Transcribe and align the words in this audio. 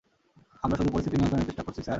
আমরা 0.63 0.75
শুধু 0.79 0.89
পরিস্থিতি 0.93 1.15
নিয়ন্ত্রণের 1.17 1.47
চেষ্টা 1.49 1.65
করছি, 1.67 1.79
স্যার। 1.81 1.89